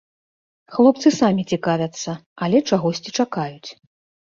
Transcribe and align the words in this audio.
Хлопцы 0.77 1.11
самі 1.19 1.47
цікавяцца, 1.51 2.11
але 2.49 2.67
чагосьці 2.69 3.09
чакаюць. 3.23 3.69